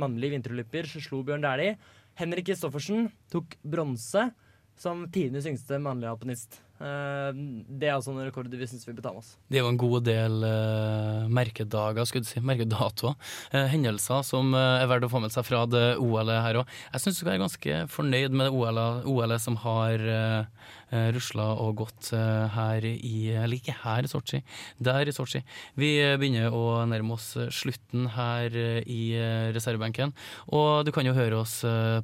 [0.04, 1.78] mannlig vinterløper slo Bjørn Dæhlie.
[2.20, 4.28] Henrik Kristoffersen tok bronse
[4.76, 6.60] som tidenes yngste mannlige alpinist.
[6.82, 7.30] Eh,
[7.70, 9.36] det er altså en rekord vi syns vi bør oss.
[9.48, 13.16] Det er jo en god del uh, merkedager, skulle du si, merkedatoer.
[13.54, 16.78] Uh, hendelser som uh, er verdt å få med seg fra det OL-et her òg.
[16.92, 20.72] Jeg syns du skal være ganske fornøyd med det OL-et OL som har uh,
[21.14, 24.44] rusla og gått her i Eller ikke her i Sotsji,
[24.78, 25.40] der i Sotsji.
[25.74, 29.08] Vi begynner å nærme oss slutten her i
[29.56, 30.14] reservebenken.
[30.54, 31.56] Og du kan jo høre oss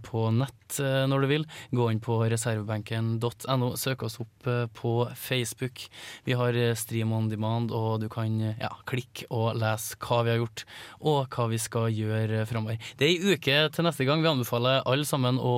[0.08, 1.46] på nett når du vil.
[1.70, 5.86] Gå inn på reservebenken.no, søk oss opp på Facebook.
[6.28, 10.22] Vi har eh, Stream on demand, og du kan eh, ja, klikke og lese hva
[10.28, 10.66] vi har gjort,
[11.00, 12.82] og hva vi skal gjøre framover.
[13.00, 14.24] Det er ei uke til neste gang.
[14.26, 15.56] Vi anbefaler alle sammen å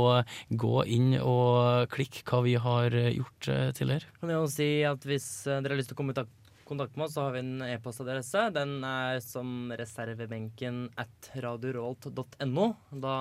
[0.51, 4.11] gå inn og klikke hva vi har eh, gjort eh, tidligere.
[4.21, 6.37] Kan jeg også si at Hvis eh, dere har lyst til å komme i tak-
[6.71, 8.45] kontakt med oss, så har vi en e-postadresse.
[8.55, 12.67] Den er som reservebenken at radiorolt.no.
[13.03, 13.15] Da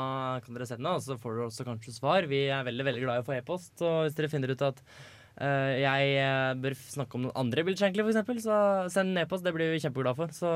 [0.44, 2.28] kan dere sende, og så får dere også kanskje svar.
[2.30, 3.74] Vi er veldig veldig glad i å få e-post.
[3.82, 4.82] Og hvis dere finner ut at
[5.40, 8.58] eh, jeg uh, bør snakke om noen andre bilskjenkler, f.eks., så
[8.92, 9.46] send en e-post.
[9.46, 10.34] Det blir vi kjempeglade for.
[10.36, 10.50] Så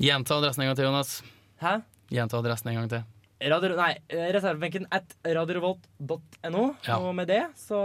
[0.00, 1.14] Gjenta adressen en gang til, Jonas.
[1.62, 1.80] Hæ?
[2.12, 3.08] Gjenta adressen en gang til.
[3.40, 6.64] Radio, nei, eh, reservebenken at radiorevolt.no.
[6.84, 6.98] Ja.
[7.00, 7.80] Og med det så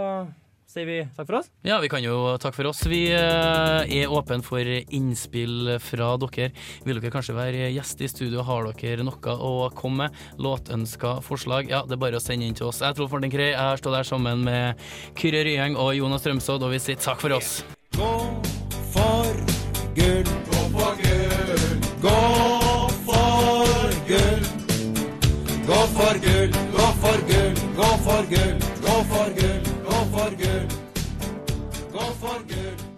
[0.76, 1.50] sier vi takk for oss.
[1.66, 2.82] Ja, vi kan jo takke for oss.
[2.90, 6.50] Vi eh, er åpne for innspill fra dere.
[6.86, 8.44] Vil dere kanskje være gjest i studio?
[8.46, 10.20] Har dere noe å komme med?
[10.42, 11.70] Låtønska forslag?
[11.72, 12.82] Ja, det er bare å sende inn til oss.
[12.84, 13.52] Jeg tror Forten Krei.
[13.54, 14.82] Jeg har stått der sammen med
[15.16, 17.62] Kyrre Ryeng og Jonas Strømsodd, og vi sier takk for oss.
[17.96, 18.12] Gå
[18.92, 19.32] for
[19.96, 20.34] gull.
[20.52, 21.80] Gå for gull.
[22.04, 22.18] Gå
[23.08, 24.46] for gull.
[25.66, 28.54] Gå for gull, gå for gull,
[28.84, 29.55] gå for gull
[30.16, 30.68] for gull.
[31.92, 32.95] Gå for gull.